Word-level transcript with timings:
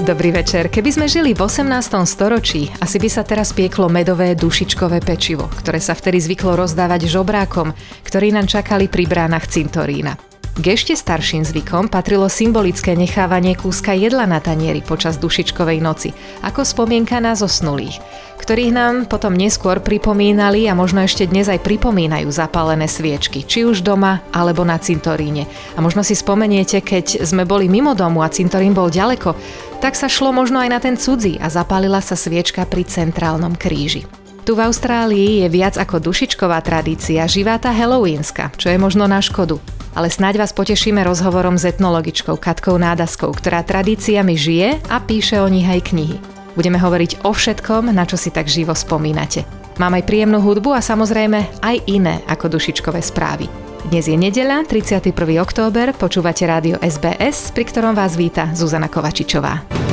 Dobrý 0.00 0.32
večer. 0.32 0.72
Keby 0.72 0.96
sme 0.96 1.06
žili 1.12 1.36
v 1.36 1.44
18. 1.44 1.68
storočí, 2.08 2.72
asi 2.80 2.96
by 2.96 3.08
sa 3.12 3.20
teraz 3.20 3.52
pieklo 3.52 3.92
medové 3.92 4.32
dušičkové 4.32 5.04
pečivo, 5.04 5.44
ktoré 5.60 5.76
sa 5.76 5.92
vtedy 5.92 6.16
zvyklo 6.16 6.56
rozdávať 6.56 7.04
žobrákom, 7.04 7.76
ktorí 8.08 8.32
nám 8.32 8.48
čakali 8.48 8.88
pri 8.88 9.04
bránach 9.04 9.44
cintorína. 9.44 10.29
K 10.58 10.74
ešte 10.74 10.98
starším 10.98 11.46
zvykom 11.46 11.86
patrilo 11.86 12.26
symbolické 12.26 12.98
nechávanie 12.98 13.54
kúska 13.54 13.94
jedla 13.94 14.26
na 14.26 14.42
tanieri 14.42 14.82
počas 14.82 15.14
dušičkovej 15.22 15.78
noci, 15.78 16.10
ako 16.42 16.66
spomienka 16.66 17.22
na 17.22 17.38
zosnulých, 17.38 18.02
ktorých 18.42 18.74
nám 18.74 18.94
potom 19.06 19.38
neskôr 19.38 19.78
pripomínali 19.78 20.66
a 20.66 20.74
možno 20.74 21.06
ešte 21.06 21.30
dnes 21.30 21.46
aj 21.46 21.62
pripomínajú 21.62 22.26
zapálené 22.34 22.90
sviečky, 22.90 23.46
či 23.46 23.62
už 23.62 23.86
doma 23.86 24.26
alebo 24.34 24.66
na 24.66 24.74
cintoríne. 24.74 25.46
A 25.76 25.84
možno 25.84 26.02
si 26.02 26.18
spomeniete, 26.18 26.82
keď 26.82 27.22
sme 27.22 27.46
boli 27.46 27.70
mimo 27.70 27.94
domu 27.94 28.26
a 28.26 28.28
cintorín 28.28 28.74
bol 28.74 28.90
ďaleko, 28.90 29.38
tak 29.78 29.94
sa 29.94 30.10
šlo 30.10 30.34
možno 30.34 30.58
aj 30.58 30.68
na 30.68 30.82
ten 30.82 30.98
cudzí 30.98 31.38
a 31.38 31.46
zapálila 31.46 32.02
sa 32.02 32.18
sviečka 32.18 32.66
pri 32.66 32.82
centrálnom 32.90 33.54
kríži. 33.54 34.02
Tu 34.42 34.58
v 34.58 34.66
Austrálii 34.66 35.46
je 35.46 35.48
viac 35.48 35.78
ako 35.78 36.02
dušičková 36.10 36.58
tradícia 36.66 37.22
živá 37.30 37.54
tá 37.62 37.70
halloweenska, 37.70 38.50
čo 38.58 38.66
je 38.66 38.76
možno 38.82 39.06
na 39.06 39.22
škodu. 39.22 39.79
Ale 39.94 40.06
snáď 40.06 40.46
vás 40.46 40.54
potešíme 40.54 41.02
rozhovorom 41.02 41.58
s 41.58 41.66
etnologičkou 41.66 42.38
Katkou 42.38 42.78
Nádaskou, 42.78 43.34
ktorá 43.34 43.66
tradíciami 43.66 44.38
žije 44.38 44.68
a 44.86 45.02
píše 45.02 45.42
o 45.42 45.48
nich 45.50 45.66
aj 45.66 45.90
knihy. 45.90 46.16
Budeme 46.54 46.78
hovoriť 46.78 47.26
o 47.26 47.34
všetkom, 47.34 47.90
na 47.90 48.06
čo 48.06 48.14
si 48.14 48.30
tak 48.30 48.46
živo 48.46 48.74
spomínate. 48.74 49.42
Mám 49.82 49.96
aj 49.98 50.06
príjemnú 50.06 50.38
hudbu 50.44 50.76
a 50.76 50.84
samozrejme 50.84 51.64
aj 51.64 51.76
iné 51.88 52.20
ako 52.28 52.52
dušičkové 52.52 53.00
správy. 53.00 53.48
Dnes 53.88 54.06
je 54.06 54.14
nedeľa, 54.14 54.68
31. 54.68 55.10
október, 55.40 55.96
počúvate 55.96 56.44
rádio 56.44 56.76
SBS, 56.84 57.48
pri 57.56 57.64
ktorom 57.64 57.96
vás 57.96 58.12
víta 58.12 58.52
Zuzana 58.52 58.92
Kovačičová. 58.92 59.89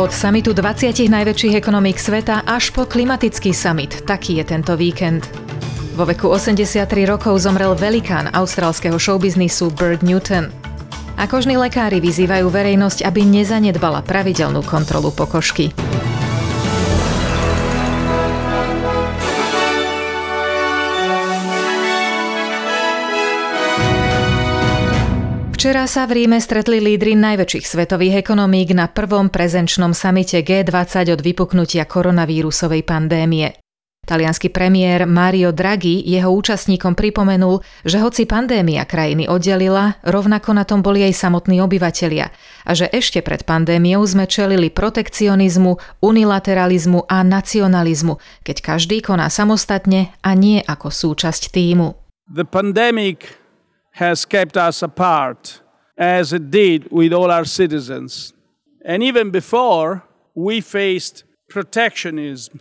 Od 0.00 0.16
samitu 0.16 0.56
20 0.56 1.12
najväčších 1.12 1.60
ekonomík 1.60 2.00
sveta 2.00 2.40
až 2.48 2.72
po 2.72 2.88
klimatický 2.88 3.52
summit, 3.52 4.00
taký 4.08 4.40
je 4.40 4.48
tento 4.48 4.72
víkend. 4.72 5.28
Vo 5.92 6.08
veku 6.08 6.32
83 6.32 6.88
rokov 7.04 7.36
zomrel 7.44 7.76
velikán 7.76 8.32
austrálskeho 8.32 8.96
showbiznisu 8.96 9.68
Bird 9.76 10.00
Newton. 10.00 10.48
A 11.20 11.28
kožní 11.28 11.60
lekári 11.60 12.00
vyzývajú 12.00 12.48
verejnosť, 12.48 13.04
aby 13.04 13.28
nezanedbala 13.28 14.00
pravidelnú 14.00 14.64
kontrolu 14.64 15.12
pokožky. 15.12 15.68
Včera 25.60 25.84
sa 25.84 26.08
v 26.08 26.24
Ríme 26.24 26.40
stretli 26.40 26.80
lídry 26.80 27.12
najväčších 27.20 27.68
svetových 27.68 28.24
ekonomík 28.24 28.72
na 28.72 28.88
prvom 28.88 29.28
prezenčnom 29.28 29.92
samite 29.92 30.40
G20 30.40 31.12
od 31.12 31.20
vypuknutia 31.20 31.84
koronavírusovej 31.84 32.80
pandémie. 32.80 33.60
Talianský 34.08 34.48
premiér 34.48 35.04
Mario 35.04 35.52
Draghi 35.52 36.00
jeho 36.00 36.32
účastníkom 36.32 36.96
pripomenul, 36.96 37.60
že 37.84 38.00
hoci 38.00 38.24
pandémia 38.24 38.88
krajiny 38.88 39.28
oddelila, 39.28 40.00
rovnako 40.00 40.56
na 40.56 40.64
tom 40.64 40.80
boli 40.80 41.04
aj 41.04 41.28
samotní 41.28 41.60
obyvatelia 41.60 42.32
a 42.64 42.72
že 42.72 42.88
ešte 42.88 43.20
pred 43.20 43.44
pandémiou 43.44 44.00
sme 44.08 44.24
čelili 44.24 44.72
protekcionizmu, 44.72 46.00
unilateralizmu 46.00 47.04
a 47.04 47.20
nacionalizmu, 47.20 48.16
keď 48.48 48.56
každý 48.64 49.04
koná 49.04 49.28
samostatne 49.28 50.08
a 50.24 50.32
nie 50.32 50.64
ako 50.64 50.88
súčasť 50.88 51.52
týmu. 51.52 52.00
The 52.32 52.48
pandemic 52.48 53.39
has 53.92 54.24
kept 54.24 54.56
us 54.56 54.82
apart 54.82 55.62
as 55.98 56.32
it 56.32 56.50
did 56.50 56.88
with 56.90 57.12
all 57.12 57.30
our 57.30 57.44
citizens. 57.44 58.32
And 58.84 59.02
even 59.02 59.30
before, 59.30 60.02
we 60.34 60.60
faced 60.60 61.24
protectionism 61.48 62.60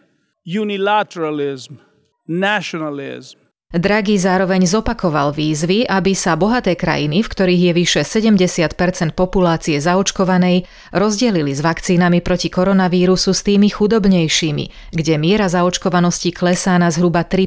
unilateralism, 0.49 1.77
nationalism. 2.25 3.37
Draghi 3.69 4.17
zároveň 4.17 4.65
zopakoval 4.65 5.29
výzvy, 5.29 5.85
aby 5.85 6.17
sa 6.17 6.33
bohaté 6.33 6.73
krajiny, 6.73 7.21
v 7.21 7.29
ktorých 7.29 7.61
je 7.69 7.73
vyše 7.77 8.01
70% 8.01 9.13
populácie 9.13 9.77
zaočkovanej, 9.77 10.65
rozdelili 10.89 11.53
s 11.53 11.61
vakcínami 11.61 12.25
proti 12.25 12.49
koronavírusu 12.49 13.29
s 13.29 13.45
tými 13.45 13.69
chudobnejšími, 13.69 14.89
kde 14.89 15.13
miera 15.21 15.45
zaočkovanosti 15.45 16.33
klesá 16.33 16.81
na 16.81 16.89
zhruba 16.89 17.21
3 17.21 17.45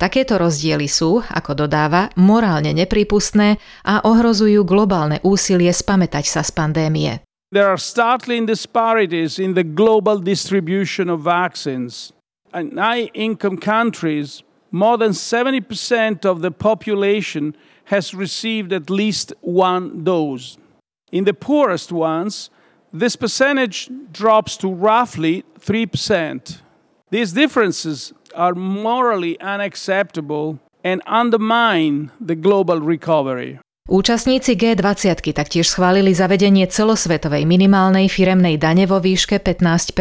Takéto 0.00 0.40
rozdiely 0.40 0.88
sú, 0.88 1.20
ako 1.20 1.68
dodáva, 1.68 2.08
morálne 2.16 2.72
nepripustné 2.72 3.60
a 3.84 4.00
ohrozujú 4.00 4.64
globálne 4.64 5.20
úsilie 5.20 5.68
spamätať 5.68 6.24
sa 6.24 6.40
z 6.40 6.56
pandémie. 6.56 7.20
There 7.52 7.68
are 7.68 7.76
startling 7.76 8.48
disparities 8.48 9.36
in 9.36 9.52
the 9.52 9.66
global 9.66 10.16
distribution 10.16 11.12
of 11.12 11.20
vaccines. 11.20 12.16
In 12.56 12.80
high 12.80 13.12
income 13.12 13.60
countries, 13.60 14.40
more 14.72 14.96
than 14.96 15.12
70% 15.12 16.24
of 16.24 16.40
the 16.40 16.54
population 16.54 17.52
has 17.92 18.16
received 18.16 18.72
at 18.72 18.88
least 18.88 19.36
one 19.44 20.00
dose. 20.00 20.56
In 21.12 21.28
the 21.28 21.36
poorest 21.36 21.92
ones, 21.92 22.48
this 22.88 23.20
percentage 23.20 23.92
drops 24.14 24.56
to 24.64 24.72
roughly 24.72 25.44
3%. 25.60 26.62
These 27.10 27.34
differences 27.34 28.14
are 28.34 28.54
morally 28.54 29.40
unacceptable 29.40 30.58
and 30.84 31.02
undermine 31.06 32.10
the 32.20 32.36
global 32.36 32.80
recovery. 32.80 33.60
Účastníci 33.90 34.54
G20 34.54 35.34
taktiež 35.34 35.66
schválili 35.66 36.14
zavedenie 36.14 36.70
celosvetovej 36.70 37.42
minimálnej 37.42 38.06
firemnej 38.06 38.54
dane 38.54 38.86
vo 38.86 39.02
výške 39.02 39.42
15 39.42 39.98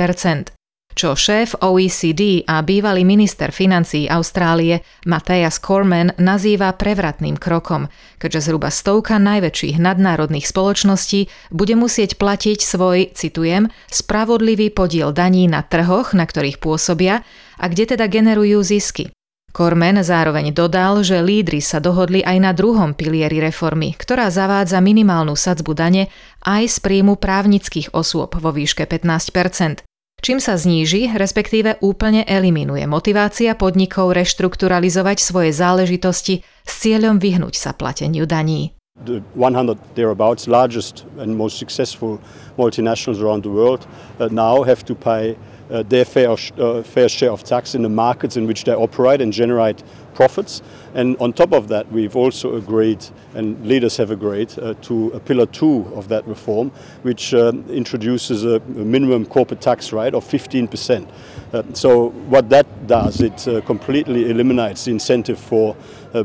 čo 0.99 1.15
šéf 1.15 1.55
OECD 1.63 2.43
a 2.43 2.59
bývalý 2.59 3.07
minister 3.07 3.55
financií 3.55 4.11
Austrálie 4.11 4.83
Matthias 5.07 5.55
Corman 5.55 6.11
nazýva 6.19 6.75
prevratným 6.75 7.39
krokom, 7.39 7.87
keďže 8.19 8.51
zhruba 8.51 8.67
stovka 8.67 9.15
najväčších 9.15 9.79
nadnárodných 9.79 10.43
spoločností 10.43 11.31
bude 11.55 11.79
musieť 11.79 12.19
platiť 12.19 12.59
svoj, 12.59 13.15
citujem, 13.15 13.71
spravodlivý 13.87 14.75
podiel 14.75 15.15
daní 15.15 15.47
na 15.47 15.63
trhoch, 15.63 16.11
na 16.11 16.27
ktorých 16.27 16.59
pôsobia 16.59 17.23
a 17.55 17.65
kde 17.71 17.95
teda 17.95 18.11
generujú 18.11 18.59
zisky. 18.59 19.07
Kormen 19.55 20.03
zároveň 20.03 20.51
dodal, 20.51 20.99
že 20.99 21.23
lídry 21.23 21.63
sa 21.63 21.79
dohodli 21.79 22.19
aj 22.27 22.37
na 22.43 22.51
druhom 22.51 22.91
pilieri 22.91 23.39
reformy, 23.39 23.95
ktorá 23.95 24.27
zavádza 24.27 24.83
minimálnu 24.83 25.39
sadzbu 25.39 25.71
dane 25.71 26.11
aj 26.43 26.67
z 26.67 26.77
príjmu 26.83 27.15
právnických 27.15 27.95
osôb 27.95 28.35
vo 28.35 28.51
výške 28.51 28.83
15 28.83 29.88
čím 30.19 30.39
sa 30.39 30.55
zníži, 30.55 31.11
respektíve 31.11 31.79
úplne 31.83 32.23
eliminuje 32.23 32.83
motivácia 32.85 33.55
podnikov 33.55 34.15
reštrukturalizovať 34.15 35.17
svoje 35.19 35.51
záležitosti 35.55 36.41
s 36.63 36.73
cieľom 36.79 37.19
vyhnúť 37.19 37.55
sa 37.55 37.71
plateniu 37.75 38.23
daní. 38.29 38.77
The 38.99 39.23
100 39.35 39.95
thereabouts 39.95 40.51
largest 40.51 41.07
and 41.15 41.31
most 41.31 41.55
successful 41.55 42.19
multinationals 42.59 43.23
around 43.23 43.47
the 43.47 43.53
world 43.53 43.87
uh, 44.19 44.27
now 44.27 44.63
have 44.67 44.83
to 44.83 44.95
pay 44.95 45.39
uh, 45.69 45.83
their 45.83 46.05
fair, 46.05 46.29
uh, 46.57 46.83
fair 46.83 47.09
share 47.09 47.31
of 47.31 47.43
tax 47.43 47.75
in 47.75 47.81
the 47.81 47.89
markets 47.89 48.37
in 48.37 48.47
which 48.47 48.63
they 48.63 48.73
operate 48.73 49.21
and 49.21 49.31
generate 49.31 49.83
profits. 50.13 50.61
And 50.93 51.15
on 51.17 51.33
top 51.33 51.53
of 51.53 51.67
that, 51.67 51.91
we've 51.91 52.15
also 52.15 52.55
agreed, 52.55 53.05
and 53.35 53.65
leaders 53.65 53.97
have 53.97 54.11
agreed, 54.11 54.57
uh, 54.59 54.73
to 54.81 55.11
a 55.11 55.19
pillar 55.19 55.45
two 55.45 55.91
of 55.95 56.07
that 56.09 56.27
reform, 56.27 56.71
which 57.03 57.33
uh, 57.33 57.53
introduces 57.69 58.43
a, 58.43 58.59
minimum 58.59 59.25
corporate 59.25 59.61
tax 59.61 59.93
rate 59.93 60.13
of 60.13 60.25
15%. 60.25 61.07
Uh, 61.53 61.63
so, 61.73 62.09
what 62.29 62.49
that 62.49 62.87
does, 62.87 63.21
it 63.21 63.47
uh, 63.47 63.61
completely 63.61 64.29
eliminates 64.29 64.85
the 64.85 64.91
incentive 64.91 65.39
for 65.39 65.75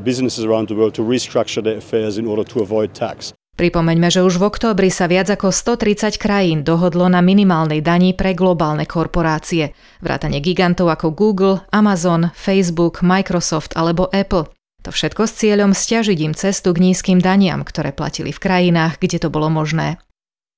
businesses 0.03 0.45
around 0.45 0.69
the 0.69 0.75
world 0.75 0.95
to 0.95 1.03
restructure 1.03 1.63
their 1.63 1.77
affairs 1.77 2.17
in 2.17 2.27
order 2.27 2.43
to 2.43 2.61
avoid 2.61 2.95
tax. 2.95 3.35
Pripomeňme, 3.55 4.11
že 4.11 4.27
už 4.27 4.43
v 4.43 4.51
októbri 4.51 4.91
sa 4.91 5.07
viac 5.07 5.31
ako 5.31 5.55
130 5.55 6.19
krajín 6.19 6.67
dohodlo 6.67 7.07
na 7.07 7.23
minimálnej 7.23 7.87
dani 7.87 8.11
pre 8.11 8.35
globálne 8.35 8.83
korporácie, 8.83 9.79
vrátane 10.03 10.43
gigantov 10.43 10.91
ako 10.91 11.15
Google, 11.15 11.63
Amazon, 11.71 12.35
Facebook, 12.35 13.07
Microsoft 13.07 13.79
alebo 13.79 14.11
Apple. 14.11 14.51
To 14.83 14.91
všetko 14.91 15.31
s 15.31 15.39
cieľom 15.39 15.71
stiažiť 15.71 16.19
im 16.19 16.35
cestu 16.35 16.75
k 16.75 16.83
nízkym 16.83 17.23
daniam, 17.23 17.63
ktoré 17.63 17.95
platili 17.95 18.35
v 18.35 18.43
krajinách, 18.43 18.99
kde 18.99 19.23
to 19.23 19.29
bolo 19.31 19.47
možné. 19.55 20.03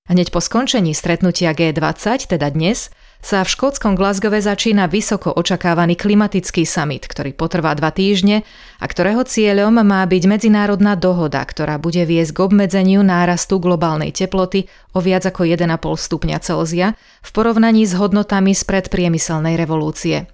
Hneď 0.09 0.33
po 0.33 0.41
skončení 0.41 0.97
stretnutia 0.97 1.53
G20, 1.53 2.33
teda 2.33 2.49
dnes, 2.49 2.89
sa 3.25 3.43
v 3.43 3.53
škótskom 3.53 3.99
Glasgowe 3.99 4.39
začína 4.39 4.87
vysoko 4.87 5.35
očakávaný 5.35 5.99
klimatický 5.99 6.63
summit, 6.63 7.11
ktorý 7.11 7.35
potrvá 7.35 7.75
dva 7.75 7.91
týždne 7.91 8.47
a 8.79 8.85
ktorého 8.87 9.27
cieľom 9.27 9.83
má 9.83 10.07
byť 10.07 10.23
medzinárodná 10.31 10.95
dohoda, 10.95 11.43
ktorá 11.43 11.81
bude 11.83 12.07
viesť 12.07 12.33
k 12.37 12.43
obmedzeniu 12.47 13.03
nárastu 13.03 13.59
globálnej 13.59 14.15
teploty 14.15 14.71
o 14.95 15.03
viac 15.03 15.27
ako 15.27 15.43
1,5 15.43 15.69
stupňa 15.83 16.39
Celzia 16.39 16.95
v 17.25 17.31
porovnaní 17.35 17.83
s 17.83 17.99
hodnotami 17.99 18.55
z 18.55 18.63
predpriemyselnej 18.63 19.59
revolúcie. 19.59 20.31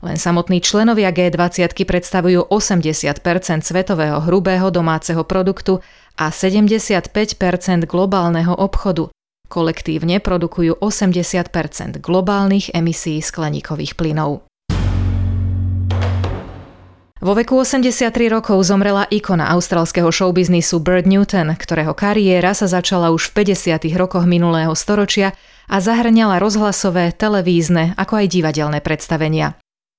Len 0.00 0.16
samotní 0.16 0.64
členovia 0.64 1.12
G20 1.12 1.76
predstavujú 1.76 2.48
80% 2.48 3.20
svetového 3.60 4.24
hrubého 4.24 4.72
domáceho 4.72 5.28
produktu 5.28 5.84
a 6.16 6.32
75% 6.32 7.12
globálneho 7.84 8.56
obchodu, 8.56 9.12
Kolektívne 9.50 10.22
produkujú 10.22 10.78
80% 10.78 11.98
globálnych 11.98 12.70
emisí 12.70 13.18
skleníkových 13.18 13.98
plynov. 13.98 14.46
Vo 17.18 17.34
veku 17.34 17.58
83 17.58 18.14
rokov 18.30 18.62
zomrela 18.62 19.10
ikona 19.10 19.50
australského 19.50 20.08
showbiznisu 20.08 20.78
Bird 20.78 21.04
Newton, 21.04 21.58
ktorého 21.58 21.98
kariéra 21.98 22.54
sa 22.54 22.70
začala 22.70 23.10
už 23.10 23.34
v 23.34 23.42
50. 23.42 23.90
rokoch 23.98 24.22
minulého 24.22 24.70
storočia 24.78 25.34
a 25.66 25.82
zahrňala 25.82 26.38
rozhlasové, 26.38 27.10
televízne 27.10 27.98
ako 27.98 28.22
aj 28.22 28.26
divadelné 28.30 28.78
predstavenia. 28.78 29.58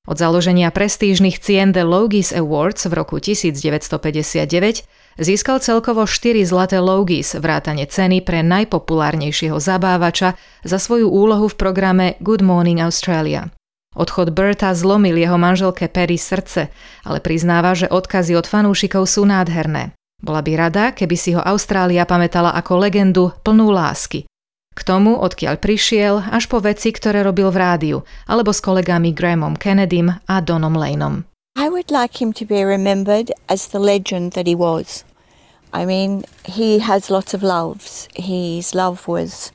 Od 0.10 0.18
založenia 0.18 0.74
prestížnych 0.74 1.38
cien 1.38 1.76
The 1.76 1.86
Logies 1.86 2.34
Awards 2.34 2.90
v 2.90 2.94
roku 2.98 3.22
1959 3.22 4.88
Získal 5.20 5.60
celkovo 5.60 6.08
4 6.08 6.48
zlaté 6.48 6.80
Logies, 6.80 7.36
vrátane 7.36 7.84
ceny 7.84 8.24
pre 8.24 8.40
najpopulárnejšieho 8.48 9.60
zabávača 9.60 10.40
za 10.64 10.78
svoju 10.80 11.12
úlohu 11.12 11.52
v 11.52 11.60
programe 11.60 12.06
Good 12.24 12.40
Morning 12.40 12.80
Australia. 12.80 13.52
Odchod 13.92 14.32
Berta 14.32 14.72
zlomil 14.72 15.20
jeho 15.20 15.36
manželke 15.36 15.92
Perry 15.92 16.16
srdce, 16.16 16.72
ale 17.04 17.20
priznáva, 17.20 17.76
že 17.76 17.92
odkazy 17.92 18.40
od 18.40 18.48
fanúšikov 18.48 19.04
sú 19.04 19.28
nádherné. 19.28 19.92
Bola 20.24 20.40
by 20.40 20.52
rada, 20.56 20.86
keby 20.96 21.16
si 21.20 21.36
ho 21.36 21.44
Austrália 21.44 22.08
pamätala 22.08 22.56
ako 22.56 22.80
legendu 22.80 23.36
plnú 23.44 23.68
lásky. 23.68 24.24
K 24.72 24.80
tomu, 24.88 25.20
odkiaľ 25.20 25.60
prišiel, 25.60 26.24
až 26.32 26.48
po 26.48 26.64
veci, 26.64 26.96
ktoré 26.96 27.28
robil 27.28 27.52
v 27.52 27.60
rádiu, 27.60 27.98
alebo 28.32 28.56
s 28.56 28.64
kolegami 28.64 29.12
Grahamom 29.12 29.60
Kennedym 29.60 30.08
a 30.08 30.36
Donom 30.40 30.72
Laneom. 30.72 31.28
I 31.56 31.70
would 31.70 31.92
like 31.92 32.22
him 32.22 32.34
to 32.34 32.46
be 32.46 32.64
remembered 32.64 33.32
as 33.48 33.68
the 33.68 33.80
legend 33.80 34.32
that 34.34 34.48
he 34.48 34.56
was. 34.56 35.04
I 35.72 35.86
mean, 35.86 36.24
he 36.44 36.80
has 36.80 37.12
lots 37.12 37.34
of 37.34 37.44
loves. 37.44 38.08
His 38.16 38.74
love 38.74 39.08
was, 39.08 39.52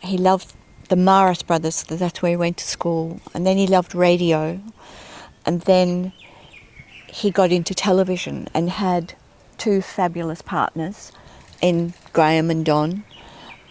he 0.00 0.18
loved 0.18 0.52
the 0.88 0.96
Maris 0.96 1.42
brothers, 1.42 1.84
that's 1.84 2.20
where 2.20 2.32
he 2.32 2.36
went 2.36 2.58
to 2.58 2.64
school. 2.64 3.20
And 3.34 3.46
then 3.46 3.56
he 3.56 3.66
loved 3.66 3.94
radio. 3.94 4.60
And 5.46 5.62
then 5.62 6.12
he 7.06 7.30
got 7.30 7.50
into 7.50 7.74
television 7.74 8.48
and 8.52 8.68
had 8.68 9.14
two 9.56 9.80
fabulous 9.80 10.42
partners 10.42 11.12
in 11.62 11.94
Graham 12.12 12.50
and 12.50 12.62
Don. 12.64 13.04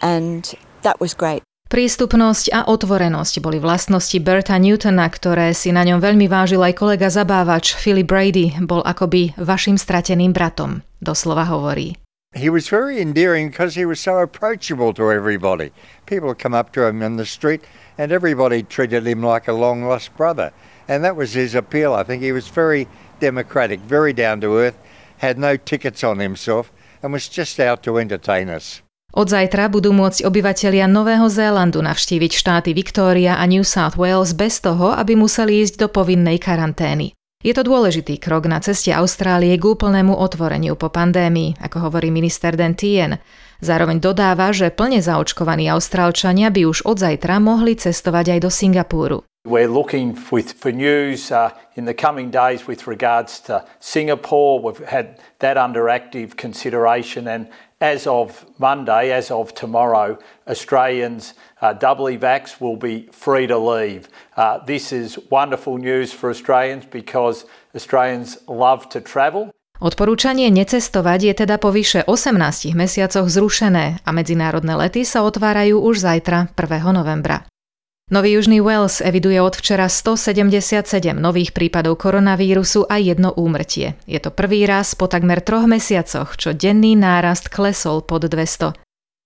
And 0.02 0.52
that 0.82 1.00
was 1.00 1.14
great. 1.14 1.44
Prístupnosť 1.72 2.52
a 2.52 2.68
otvorenosť 2.68 3.40
boli 3.40 3.56
vlastnosti 3.56 4.20
Berta 4.20 4.60
Newtona, 4.60 5.08
ktoré 5.08 5.56
si 5.56 5.72
na 5.72 5.88
ňom 5.88 6.04
veľmi 6.04 6.28
vážil 6.28 6.60
aj 6.60 6.76
kolega 6.76 7.08
zabávač 7.08 7.80
Philip 7.80 8.12
Brady, 8.12 8.52
bol 8.68 8.84
akoby 8.84 9.32
vašim 9.40 9.80
strateným 9.80 10.36
bratom, 10.36 10.84
doslova 11.00 11.48
hovorí. 11.48 11.96
He 12.36 12.52
was 12.52 12.68
very 12.68 13.00
endearing 13.00 13.56
because 13.56 13.80
he 13.80 13.88
was 13.88 14.04
so 14.04 14.20
approachable 14.20 14.92
to 15.00 15.16
everybody. 15.16 15.72
People 16.12 16.36
come 16.36 16.52
up 16.52 16.76
to 16.76 16.84
him 16.84 17.00
in 17.00 17.16
the 17.16 17.24
street 17.24 17.64
and 17.96 18.12
everybody 18.12 18.68
treated 18.68 19.08
him 19.08 19.24
like 19.24 19.48
a 19.48 19.56
long 19.56 19.88
lost 19.88 20.12
brother. 20.20 20.52
And 20.92 21.08
that 21.08 21.16
was 21.16 21.40
his 21.40 21.56
appeal. 21.56 21.96
I 21.96 22.04
think 22.04 22.20
he 22.20 22.36
was 22.36 22.52
very 22.52 22.92
democratic, 23.24 23.80
very 23.80 24.12
down 24.12 24.44
to 24.44 24.60
earth, 24.60 24.76
had 25.24 25.40
no 25.40 25.56
tickets 25.56 26.04
on 26.04 26.20
himself, 26.20 26.68
and 27.00 27.16
was 27.16 27.32
just 27.32 27.64
out 27.64 27.80
to 27.88 27.96
entertain 27.96 28.52
us. 28.52 28.84
Od 29.12 29.28
zajtra 29.28 29.68
budú 29.68 29.92
môcť 29.92 30.24
obyvatelia 30.24 30.88
Nového 30.88 31.28
Zélandu 31.28 31.84
navštíviť 31.84 32.32
štáty 32.32 32.72
Victoria 32.72 33.36
a 33.36 33.44
New 33.44 33.68
South 33.68 34.00
Wales 34.00 34.32
bez 34.32 34.64
toho, 34.64 34.96
aby 34.96 35.20
museli 35.20 35.68
ísť 35.68 35.84
do 35.84 35.88
povinnej 35.92 36.40
karantény. 36.40 37.12
Je 37.44 37.52
to 37.52 37.68
dôležitý 37.68 38.24
krok 38.24 38.48
na 38.48 38.64
ceste 38.64 38.96
Austrálie 38.96 39.52
k 39.60 39.68
úplnému 39.68 40.16
otvoreniu 40.16 40.80
po 40.80 40.88
pandémii, 40.88 41.60
ako 41.60 41.92
hovorí 41.92 42.08
minister 42.08 42.56
Den 42.56 42.80
Tien. 42.80 43.20
Zároveň 43.60 44.00
dodáva, 44.00 44.56
že 44.56 44.72
plne 44.72 45.04
zaočkovaní 45.04 45.68
Austrálčania 45.68 46.48
by 46.48 46.72
už 46.72 46.88
od 46.88 47.04
zajtra 47.04 47.44
mohli 47.44 47.76
cestovať 47.76 48.38
aj 48.38 48.40
do 48.48 48.50
Singapúru. 48.54 49.18
We're 49.44 49.68
looking 49.68 50.14
for 50.14 50.72
news 50.72 51.34
uh, 51.34 51.50
in 51.74 51.90
the 51.90 51.98
coming 51.98 52.30
days 52.30 52.70
with 52.70 52.86
regards 52.86 53.42
to 53.50 53.66
Singapore. 53.82 54.62
We've 54.62 54.86
had 54.86 55.18
that 55.42 55.58
under 55.58 55.90
active 55.90 56.38
consideration, 56.38 57.26
and 57.26 57.50
as 57.82 58.06
of 58.06 58.46
Monday, 58.62 59.12
as 59.12 59.34
of 59.34 59.54
tomorrow, 59.58 60.18
Australians 60.48 61.34
uh, 61.62 61.74
doubly 61.74 62.18
vax 62.18 62.62
will 62.62 62.78
be 62.78 63.10
free 63.12 63.48
to 63.50 63.58
leave. 63.58 64.08
Uh, 64.38 64.62
this 64.64 64.94
is 64.94 65.18
wonderful 65.30 65.78
news 65.78 66.14
for 66.14 66.30
Australians 66.30 66.86
because 66.86 67.44
Australians 67.76 68.38
love 68.48 68.88
to 68.94 69.02
travel. 69.02 69.50
Odporúčanie 69.82 70.54
necestovať 70.54 71.20
je 71.26 71.34
teda 71.42 71.58
po 71.58 71.74
vyše 71.74 72.06
18 72.06 72.78
mesiacoch 72.78 73.26
zrušené 73.26 74.06
a 74.06 74.10
medzinárodné 74.14 74.78
lety 74.78 75.02
sa 75.02 75.26
otvárajú 75.26 75.82
už 75.82 76.06
zajtra 76.06 76.54
1. 76.54 76.86
novembra. 76.94 77.51
Nový 78.12 78.36
Južný 78.36 78.60
Wales 78.60 79.00
eviduje 79.00 79.40
od 79.40 79.56
včera 79.56 79.88
177 79.88 81.16
nových 81.16 81.56
prípadov 81.56 81.96
koronavírusu 81.96 82.84
a 82.84 83.00
jedno 83.00 83.32
úmrtie. 83.32 83.96
Je 84.04 84.20
to 84.20 84.36
prvý 84.36 84.68
raz 84.68 85.00
po 85.00 85.08
takmer 85.08 85.40
troch 85.40 85.64
mesiacoch, 85.64 86.36
čo 86.36 86.52
denný 86.52 87.00
nárast 87.00 87.48
klesol 87.48 88.04
pod 88.04 88.28
200. 88.28 88.76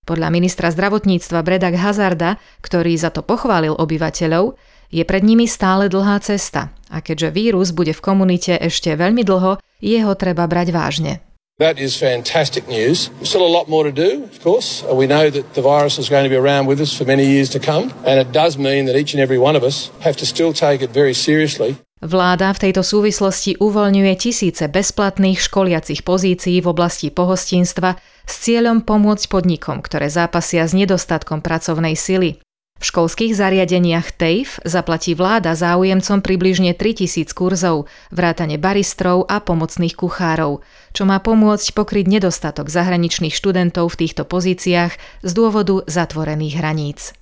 Podľa 0.06 0.28
ministra 0.30 0.70
zdravotníctva 0.70 1.42
Bredak 1.42 1.74
Hazarda, 1.74 2.38
ktorý 2.62 2.94
za 2.94 3.10
to 3.10 3.26
pochválil 3.26 3.74
obyvateľov, 3.74 4.54
je 4.94 5.02
pred 5.02 5.26
nimi 5.26 5.50
stále 5.50 5.90
dlhá 5.90 6.22
cesta 6.22 6.70
a 6.86 7.02
keďže 7.02 7.34
vírus 7.34 7.74
bude 7.74 7.90
v 7.90 7.98
komunite 7.98 8.54
ešte 8.54 8.94
veľmi 8.94 9.26
dlho, 9.26 9.58
jeho 9.82 10.14
treba 10.14 10.46
brať 10.46 10.70
vážne. 10.70 11.25
That 11.58 11.80
is 11.80 11.96
fantastic 11.96 12.68
news. 12.68 13.08
Still 13.24 13.40
a 13.40 13.48
lot 13.48 13.66
more 13.66 13.80
to 13.88 13.90
do, 13.90 14.24
of 14.24 14.44
course. 14.44 14.84
Uh, 14.84 14.92
we 14.92 15.06
know 15.08 15.30
that 15.32 15.54
the 15.56 15.64
virus 15.64 15.96
is 15.96 16.12
going 16.12 16.24
to 16.24 16.28
be 16.28 16.36
around 16.36 16.68
with 16.68 16.84
us 16.84 16.92
for 16.92 17.08
many 17.08 17.24
years 17.24 17.48
to 17.56 17.58
come, 17.58 17.96
and 18.04 18.20
it 18.20 18.28
does 18.28 18.60
mean 18.60 18.84
that 18.84 18.92
each 18.92 19.16
and 19.16 19.24
every 19.24 19.40
one 19.40 19.56
of 19.56 19.64
us 19.64 19.88
have 20.04 20.20
to 20.20 20.26
still 20.28 20.52
take 20.52 20.84
it 20.84 20.92
very 20.92 21.16
seriously. 21.16 21.80
Vláda 22.04 22.52
v 22.52 22.60
tejto 22.60 22.84
súvislosti 22.84 23.56
uvoľňuje 23.56 24.12
tisíce 24.20 24.68
bezplatných 24.68 25.40
školiacich 25.40 26.04
pozícií 26.04 26.60
v 26.60 26.68
oblasti 26.68 27.08
pohostinstva 27.08 27.96
s 28.28 28.34
cieľom 28.44 28.84
pomôcť 28.84 29.24
podnikom, 29.24 29.80
ktoré 29.80 30.12
zápasia 30.12 30.68
s 30.68 30.76
nedostatkom 30.76 31.40
pracovnej 31.40 31.96
sily. 31.96 32.36
V 32.76 32.84
školských 32.84 33.32
zariadeniach 33.32 34.12
TAFE 34.12 34.60
zaplatí 34.68 35.16
vláda 35.16 35.56
záujemcom 35.56 36.20
približne 36.20 36.76
3000 36.76 37.32
kurzov, 37.32 37.88
vrátane 38.12 38.60
baristrov 38.60 39.24
a 39.32 39.40
pomocných 39.40 39.96
kuchárov, 39.96 40.60
čo 40.92 41.02
má 41.08 41.16
pomôcť 41.16 41.72
pokryť 41.72 42.04
nedostatok 42.04 42.68
zahraničných 42.68 43.32
študentov 43.32 43.96
v 43.96 43.98
týchto 44.04 44.28
pozíciách 44.28 44.92
z 45.24 45.30
dôvodu 45.32 45.88
zatvorených 45.88 46.54
hraníc. 46.60 47.16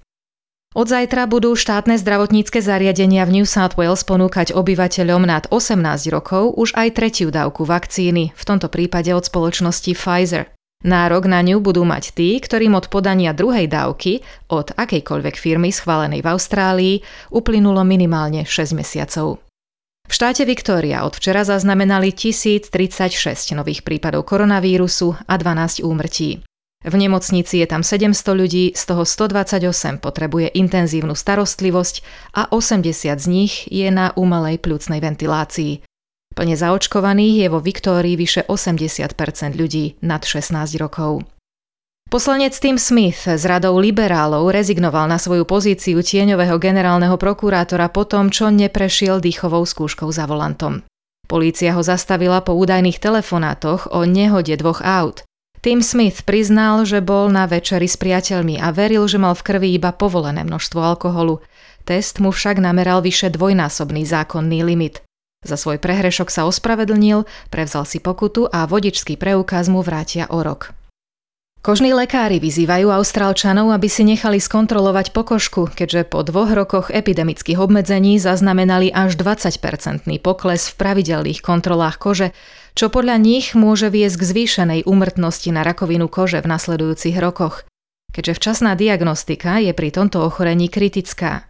Od 0.75 0.91
zajtra 0.91 1.31
budú 1.31 1.55
štátne 1.55 2.03
zdravotnícke 2.03 2.59
zariadenia 2.59 3.23
v 3.23 3.39
New 3.39 3.47
South 3.47 3.79
Wales 3.79 4.03
ponúkať 4.03 4.51
obyvateľom 4.59 5.23
nad 5.23 5.47
18 5.55 5.79
rokov 6.11 6.51
už 6.59 6.75
aj 6.75 6.99
tretiu 6.99 7.31
dávku 7.31 7.63
vakcíny, 7.63 8.35
v 8.35 8.43
tomto 8.43 8.67
prípade 8.67 9.15
od 9.15 9.23
spoločnosti 9.23 9.95
Pfizer. 9.95 10.51
Nárok 10.85 11.25
na 11.25 11.41
ňu 11.41 11.65
budú 11.65 11.81
mať 11.89 12.13
tí, 12.13 12.37
ktorým 12.37 12.77
od 12.77 12.93
podania 12.93 13.33
druhej 13.33 13.73
dávky 13.73 14.21
od 14.53 14.77
akejkoľvek 14.77 15.35
firmy 15.41 15.73
schválenej 15.73 16.21
v 16.21 16.29
Austrálii 16.29 16.95
uplynulo 17.33 17.81
minimálne 17.89 18.45
6 18.45 18.77
mesiacov. 18.77 19.41
V 20.05 20.13
štáte 20.13 20.45
Viktória 20.45 21.09
od 21.09 21.17
včera 21.17 21.49
zaznamenali 21.49 22.13
1036 22.13 23.57
nových 23.57 23.81
prípadov 23.81 24.29
koronavírusu 24.29 25.17
a 25.25 25.35
12 25.41 25.81
úmrtí. 25.81 26.45
V 26.85 26.95
nemocnici 27.01 27.65
je 27.65 27.67
tam 27.67 27.81
700 27.81 28.13
ľudí, 28.37 28.77
z 28.77 28.83
toho 28.85 29.09
128 29.09 30.05
potrebuje 30.05 30.53
intenzívnu 30.53 31.17
starostlivosť 31.17 32.05
a 32.37 32.53
80 32.53 32.93
z 33.17 33.27
nich 33.33 33.65
je 33.73 33.89
na 33.89 34.13
umelej 34.21 34.61
pľúcnej 34.61 35.01
ventilácii. 35.01 35.94
Plne 36.35 36.59
zaočkovaných 36.59 37.47
je 37.47 37.49
vo 37.49 37.63
Viktórii 37.63 38.19
vyše 38.19 38.43
80% 38.51 39.55
ľudí 39.55 39.95
nad 40.03 40.27
16 40.27 40.55
rokov. 40.83 41.23
Poslanec 42.11 42.55
Tim 42.59 42.79
Smith 42.79 43.27
z 43.27 43.43
radou 43.47 43.75
liberálov 43.79 44.51
rezignoval 44.51 45.11
na 45.11 45.19
svoju 45.19 45.47
pozíciu 45.47 45.99
tieňového 45.99 46.59
generálneho 46.63 47.19
prokurátora 47.19 47.91
po 47.91 48.07
tom, 48.07 48.31
čo 48.31 48.51
neprešiel 48.51 49.19
dýchovou 49.19 49.67
skúškou 49.67 50.11
za 50.11 50.27
volantom. 50.27 50.83
Polícia 51.27 51.73
ho 51.73 51.83
zastavila 51.83 52.45
po 52.45 52.53
údajných 52.55 53.01
telefonátoch 53.01 53.91
o 53.91 54.05
nehode 54.05 54.55
dvoch 54.61 54.85
aut. 54.85 55.25
Tim 55.65 55.81
Smith 55.81 56.29
priznal, 56.29 56.85
že 56.85 57.01
bol 57.01 57.33
na 57.33 57.49
večeri 57.49 57.89
s 57.89 57.97
priateľmi 57.97 58.61
a 58.61 58.69
veril, 58.69 59.09
že 59.09 59.17
mal 59.17 59.33
v 59.33 59.55
krvi 59.55 59.73
iba 59.73 59.97
povolené 59.97 60.45
množstvo 60.45 60.77
alkoholu. 60.77 61.41
Test 61.89 62.21
mu 62.21 62.37
však 62.37 62.61
nameral 62.61 63.01
vyše 63.01 63.33
dvojnásobný 63.33 64.05
zákonný 64.05 64.61
limit. 64.61 65.01
Za 65.45 65.61
svoj 65.61 65.77
prehrešok 65.77 66.33
sa 66.33 66.49
ospravedlnil, 66.49 67.29
prevzal 67.53 67.85
si 67.85 68.01
pokutu 68.01 68.49
a 68.49 68.65
vodičský 68.65 69.21
preukaz 69.21 69.69
mu 69.69 69.85
vrátia 69.85 70.25
o 70.33 70.41
rok. 70.41 70.73
Kožní 71.65 71.97
lekári 71.97 72.45
vyzývajú 72.45 72.93
Austrálčanov, 72.93 73.73
aby 73.73 73.89
si 73.89 74.05
nechali 74.05 74.37
skontrolovať 74.37 75.17
pokožku, 75.17 75.73
keďže 75.73 76.05
po 76.13 76.21
dvoch 76.21 76.53
rokoch 76.53 76.93
epidemických 76.93 77.57
obmedzení 77.57 78.21
zaznamenali 78.21 78.93
až 78.93 79.17
20-percentný 79.17 80.21
pokles 80.21 80.69
v 80.69 80.77
pravidelných 80.77 81.41
kontrolách 81.41 81.97
kože, 81.97 82.37
čo 82.77 82.93
podľa 82.93 83.17
nich 83.17 83.57
môže 83.57 83.89
viesť 83.89 84.21
k 84.21 84.29
zvýšenej 84.29 84.81
úmrtnosti 84.85 85.49
na 85.57 85.65
rakovinu 85.65 86.05
kože 86.05 86.45
v 86.45 86.53
nasledujúcich 86.53 87.17
rokoch. 87.17 87.65
Keďže 88.13 88.37
včasná 88.37 88.77
diagnostika 88.77 89.57
je 89.57 89.73
pri 89.73 89.89
tomto 89.89 90.21
ochorení 90.21 90.69
kritická. 90.69 91.49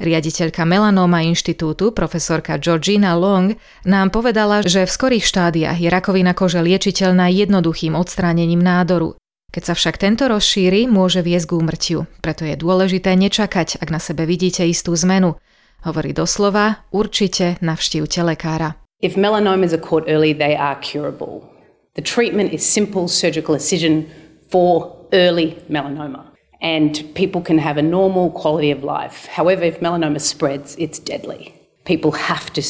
Riaditeľka 0.00 0.64
Melanoma 0.64 1.20
inštitútu, 1.28 1.92
profesorka 1.92 2.56
Georgina 2.56 3.12
Long, 3.20 3.52
nám 3.84 4.08
povedala, 4.08 4.64
že 4.64 4.88
v 4.88 4.94
skorých 4.96 5.28
štádiách 5.28 5.76
je 5.76 5.92
rakovina 5.92 6.32
kože 6.32 6.64
liečiteľná 6.64 7.28
jednoduchým 7.28 7.92
odstránením 7.92 8.64
nádoru. 8.64 9.20
Keď 9.52 9.62
sa 9.68 9.74
však 9.76 10.00
tento 10.00 10.24
rozšíri, 10.24 10.88
môže 10.88 11.20
viesť 11.20 11.52
k 11.52 11.56
úmrtiu. 11.58 11.98
Preto 12.24 12.48
je 12.48 12.56
dôležité 12.56 13.12
nečakať, 13.12 13.76
ak 13.76 13.92
na 13.92 14.00
sebe 14.00 14.24
vidíte 14.24 14.64
istú 14.64 14.96
zmenu. 14.96 15.36
Hovorí 15.84 16.16
doslova, 16.16 16.80
určite 16.96 17.60
navštívte 17.60 18.24
lekára. 18.24 18.80
If 19.04 19.20
melanomas 19.20 19.76
are 19.76 19.84
caught 19.84 20.08
early, 20.08 20.32
they 20.32 20.56
are 20.56 20.80
curable. 20.80 21.44
The 21.92 22.04
treatment 22.06 22.56
is 22.56 22.64
simple 22.64 23.04
surgical 23.04 23.52
excision 23.52 24.08
for 24.48 24.96
early 25.12 25.60
melanoma. 25.68 26.29
And 26.60 27.02
people 27.14 27.40
can 27.40 27.58
have 27.58 27.78
a 27.78 27.82
normal 27.82 28.30
quality 28.30 28.70
of 28.70 28.84
life. 28.84 29.26
However, 29.26 29.64
if 29.64 29.80
melanoma 29.80 30.20
spreads, 30.20 30.76
it's 30.78 30.98
deadly. 30.98 31.54
People 31.84 32.12
have 32.12 32.52
to 32.52 32.62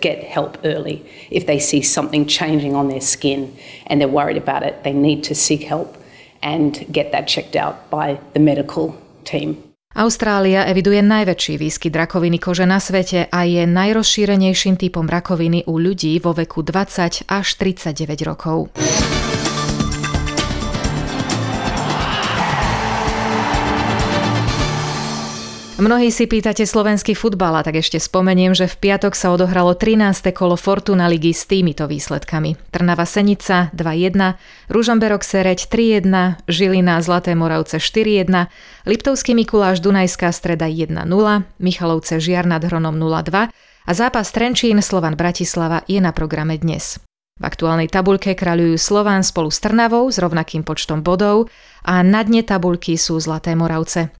get 0.00 0.24
help 0.24 0.58
early. 0.64 1.04
If 1.30 1.46
they 1.46 1.60
see 1.60 1.82
something 1.82 2.26
changing 2.26 2.74
on 2.74 2.88
their 2.88 3.02
skin 3.02 3.54
and 3.86 4.00
they're 4.00 4.08
worried 4.08 4.40
about 4.40 4.62
it, 4.62 4.82
they 4.82 4.92
need 4.92 5.22
to 5.24 5.34
seek 5.34 5.62
help 5.62 5.96
and 6.42 6.86
get 6.90 7.12
that 7.12 7.28
checked 7.28 7.56
out 7.56 7.90
by 7.90 8.18
the 8.32 8.40
medical 8.40 8.96
team. 9.24 9.56
Austrália 9.94 10.66
eviduje 10.66 10.98
najväčší 11.06 11.54
výskyt 11.54 11.94
rakoviny 11.94 12.42
kože 12.42 12.66
na 12.66 12.82
svete 12.82 13.30
a 13.30 13.46
je 13.46 13.62
najrozšírenejším 13.62 14.74
typom 14.74 15.06
rakoviny 15.06 15.70
u 15.70 15.78
ľudí 15.78 16.18
vo 16.18 16.34
veku 16.34 16.66
20 16.66 17.30
až 17.30 17.46
39 17.62 18.26
rokov. 18.26 18.74
Mnohí 25.74 26.14
si 26.14 26.30
pýtate 26.30 26.70
slovenský 26.70 27.18
futbal 27.18 27.58
a 27.58 27.66
tak 27.66 27.82
ešte 27.82 27.98
spomeniem, 27.98 28.54
že 28.54 28.70
v 28.70 28.78
piatok 28.78 29.18
sa 29.18 29.34
odohralo 29.34 29.74
13. 29.74 30.30
kolo 30.30 30.54
Fortuna 30.54 31.10
ligy 31.10 31.34
s 31.34 31.50
týmito 31.50 31.90
výsledkami. 31.90 32.54
Trnava 32.70 33.02
Senica 33.02 33.74
2-1, 33.74 34.38
Ružomberok 34.70 35.26
Sereď 35.26 35.66
3-1, 35.66 36.46
Žilina 36.46 37.02
Zlaté 37.02 37.34
Moravce 37.34 37.82
4-1, 37.82 38.46
Liptovský 38.86 39.34
Mikuláš 39.34 39.82
Dunajská 39.82 40.30
streda 40.30 40.70
1-0, 40.70 40.94
Michalovce 41.58 42.22
Žiar 42.22 42.46
nad 42.46 42.62
Hronom 42.62 42.94
0-2 42.94 43.50
a 43.50 43.90
zápas 43.90 44.30
Trenčín 44.30 44.78
Slovan 44.78 45.18
Bratislava 45.18 45.82
je 45.90 45.98
na 45.98 46.14
programe 46.14 46.54
dnes. 46.54 47.02
V 47.34 47.50
aktuálnej 47.50 47.90
tabuľke 47.90 48.38
kráľujú 48.38 48.78
Slován 48.78 49.26
spolu 49.26 49.50
s 49.50 49.58
Trnavou 49.58 50.06
s 50.06 50.22
rovnakým 50.22 50.62
počtom 50.62 51.02
bodov 51.02 51.50
a 51.82 51.98
na 52.06 52.22
dne 52.22 52.46
tabuľky 52.46 52.94
sú 52.94 53.18
Zlaté 53.18 53.58
Moravce. 53.58 54.14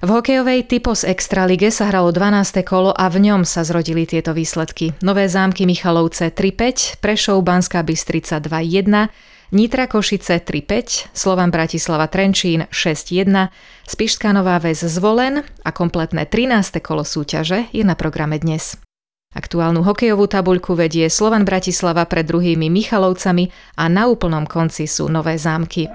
V 0.00 0.08
hokejovej 0.08 0.64
Typos 0.64 1.04
Extralige 1.04 1.68
sa 1.68 1.92
hralo 1.92 2.08
12. 2.08 2.64
kolo 2.64 2.88
a 2.88 3.12
v 3.12 3.20
ňom 3.20 3.44
sa 3.44 3.68
zrodili 3.68 4.08
tieto 4.08 4.32
výsledky. 4.32 4.96
Nové 5.04 5.28
zámky 5.28 5.68
Michalovce 5.68 6.32
3-5, 6.32 7.04
Prešov 7.04 7.44
Banská 7.44 7.84
Bystrica 7.84 8.40
2-1, 8.40 8.88
Nitra 9.52 9.84
Košice 9.84 10.40
3-5, 10.40 11.12
Slovan 11.12 11.52
Bratislava 11.52 12.08
Trenčín 12.08 12.64
6-1, 12.72 13.52
Spišská 13.84 14.32
Nová 14.32 14.56
Väz 14.56 14.88
Zvolen 14.88 15.44
a 15.44 15.68
kompletné 15.68 16.24
13. 16.24 16.80
kolo 16.80 17.04
súťaže 17.04 17.68
je 17.68 17.84
na 17.84 17.92
programe 17.92 18.40
dnes. 18.40 18.80
Aktuálnu 19.36 19.84
hokejovú 19.84 20.24
tabuľku 20.32 20.80
vedie 20.80 21.12
Slovan 21.12 21.44
Bratislava 21.44 22.08
pred 22.08 22.24
druhými 22.24 22.72
Michalovcami 22.72 23.76
a 23.76 23.84
na 23.92 24.08
úplnom 24.08 24.48
konci 24.48 24.88
sú 24.88 25.12
Nové 25.12 25.36
zámky. 25.36 25.92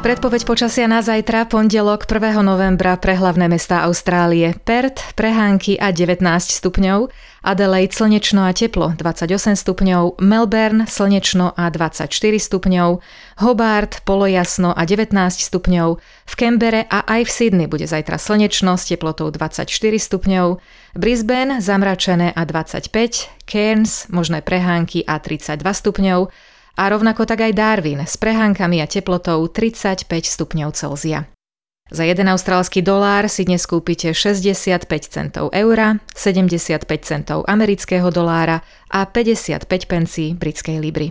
Predpoveď 0.00 0.48
počasia 0.48 0.88
na 0.88 1.04
zajtra, 1.04 1.44
pondelok 1.44 2.08
1. 2.08 2.40
novembra 2.40 2.96
pre 2.96 3.20
hlavné 3.20 3.52
mestá 3.52 3.84
Austrálie. 3.84 4.56
Perth, 4.64 5.12
prehánky 5.12 5.76
a 5.76 5.92
19 5.92 6.24
stupňov, 6.24 7.12
Adelaide 7.44 7.92
slnečno 7.92 8.48
a 8.48 8.56
teplo 8.56 8.96
28 8.96 9.60
stupňov, 9.60 10.16
Melbourne 10.24 10.88
slnečno 10.88 11.52
a 11.52 11.68
24 11.68 12.08
stupňov, 12.16 13.04
Hobart 13.44 14.00
polojasno 14.08 14.72
a 14.72 14.88
19 14.88 15.12
stupňov, 15.36 16.00
v 16.00 16.32
Kembere 16.32 16.88
a 16.88 17.04
aj 17.04 17.28
v 17.28 17.30
Sydney 17.36 17.68
bude 17.68 17.84
zajtra 17.84 18.16
slnečno 18.16 18.80
s 18.80 18.88
teplotou 18.88 19.28
24 19.28 19.68
stupňov, 20.00 20.64
Brisbane 20.96 21.60
zamračené 21.60 22.32
a 22.32 22.42
25, 22.48 22.88
Cairns 23.44 24.08
možné 24.08 24.40
prehánky 24.40 25.04
a 25.04 25.20
32 25.20 25.60
stupňov, 25.60 26.32
a 26.76 26.90
rovnako 26.90 27.26
tak 27.26 27.42
aj 27.46 27.52
Darwin 27.56 28.04
s 28.04 28.14
prehánkami 28.20 28.82
a 28.82 28.86
teplotou 28.86 29.42
35 29.48 30.06
stupňov 30.06 30.70
Celzia. 30.76 31.26
Za 31.90 32.06
jeden 32.06 32.30
austrálsky 32.30 32.86
dolár 32.86 33.26
si 33.26 33.42
dnes 33.42 33.66
kúpite 33.66 34.14
65 34.14 34.86
centov 35.10 35.50
eura, 35.50 35.98
75 36.14 36.86
centov 37.02 37.42
amerického 37.50 38.14
dolára 38.14 38.62
a 38.94 39.10
55 39.10 39.66
pencí 39.90 40.38
britskej 40.38 40.78
libry. 40.78 41.10